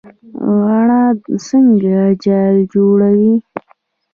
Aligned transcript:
غڼه 0.63 1.01
څنګه 1.45 1.99
جال 2.23 2.55
جوړوي؟ 2.73 3.35